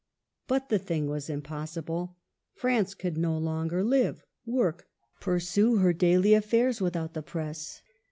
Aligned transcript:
But 0.47 0.69
the 0.69 0.79
thing 0.79 1.05
was 1.11 1.29
impossible; 1.29 2.17
France 2.55 2.95
could 2.95 3.19
no 3.19 3.37
longer 3.37 3.83
live, 3.83 4.25
work, 4.47 4.87
pursue 5.19 5.75
her 5.75 5.93
daily 5.93 6.33
affairs, 6.33 6.81
without 6.81 7.13
the 7.13 7.21
Press. 7.21 7.83